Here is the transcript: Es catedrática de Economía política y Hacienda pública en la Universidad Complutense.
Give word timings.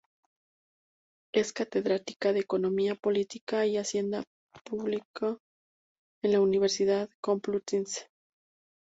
Es 1.31 1.53
catedrática 1.53 2.33
de 2.33 2.39
Economía 2.39 2.95
política 2.95 3.67
y 3.67 3.77
Hacienda 3.77 4.23
pública 4.65 5.37
en 6.23 6.31
la 6.31 6.41
Universidad 6.41 7.07
Complutense. 7.21 8.09